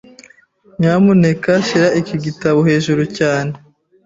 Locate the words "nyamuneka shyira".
0.79-1.87